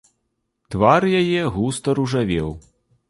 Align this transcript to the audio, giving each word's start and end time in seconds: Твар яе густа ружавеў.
Твар 0.75 1.05
яе 1.19 1.43
густа 1.59 1.95
ружавеў. 2.01 2.49